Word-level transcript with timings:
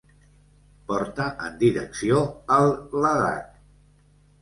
Porta 0.91 1.27
en 1.49 1.61
direcció 1.65 2.25
al 2.59 2.75
Ladakh. 3.07 3.65